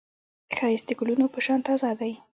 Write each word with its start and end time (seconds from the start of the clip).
ښایست 0.55 0.85
د 0.89 0.91
ګلونو 0.99 1.25
په 1.33 1.39
شان 1.45 1.59
تازه 1.67 1.91
دی 1.99 2.13